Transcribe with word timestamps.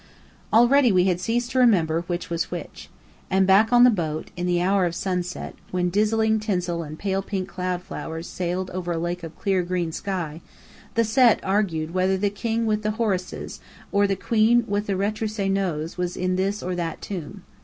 Already 0.51 0.91
we 0.91 1.03
had 1.03 1.19
ceased 1.19 1.51
to 1.51 1.59
remember 1.59 2.01
which 2.07 2.27
was 2.31 2.49
which. 2.49 2.89
And 3.29 3.45
back 3.45 3.71
on 3.71 3.83
the 3.83 3.91
boat, 3.91 4.31
in 4.35 4.47
the 4.47 4.59
hour 4.59 4.85
of 4.87 4.95
sunset, 4.95 5.53
when 5.69 5.91
dazzling 5.91 6.39
tinsel 6.39 6.81
and 6.81 6.97
pale 6.97 7.21
pink 7.21 7.47
cloud 7.47 7.83
flowers 7.83 8.25
sailed 8.25 8.71
over 8.71 8.91
a 8.93 8.97
lake 8.97 9.21
of 9.21 9.37
clear 9.37 9.61
green 9.61 9.91
sky, 9.91 10.41
the 10.95 11.03
Set 11.03 11.39
argued 11.43 11.93
whether 11.93 12.17
the 12.17 12.31
King 12.31 12.65
with 12.65 12.81
the 12.81 12.97
Horses, 12.99 13.59
or 13.91 14.07
the 14.07 14.15
Queen 14.15 14.63
with 14.67 14.87
the 14.87 14.93
Retroussé 14.93 15.51
Nose 15.51 15.99
was 15.99 16.17
in 16.17 16.35
this 16.35 16.63
or 16.63 16.73
that 16.73 16.99
tomb. 16.99 17.43